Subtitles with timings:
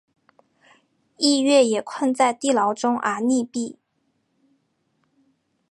[1.19, 3.75] 逸悦也困在地牢中而溺毙。